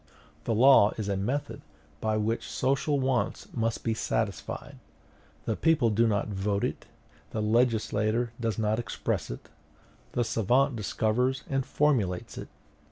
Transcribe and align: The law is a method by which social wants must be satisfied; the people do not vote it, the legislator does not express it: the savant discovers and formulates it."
The 0.45 0.55
law 0.55 0.93
is 0.97 1.07
a 1.09 1.15
method 1.15 1.61
by 1.99 2.17
which 2.17 2.49
social 2.49 2.99
wants 2.99 3.47
must 3.53 3.83
be 3.83 3.93
satisfied; 3.93 4.79
the 5.45 5.55
people 5.55 5.91
do 5.91 6.07
not 6.07 6.27
vote 6.27 6.63
it, 6.63 6.87
the 7.29 7.39
legislator 7.39 8.31
does 8.41 8.57
not 8.57 8.79
express 8.79 9.29
it: 9.29 9.47
the 10.13 10.23
savant 10.23 10.75
discovers 10.75 11.43
and 11.51 11.63
formulates 11.63 12.35
it." 12.35 12.47